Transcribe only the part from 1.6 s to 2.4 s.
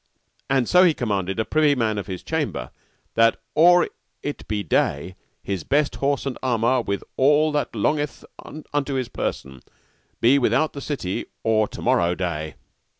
man of his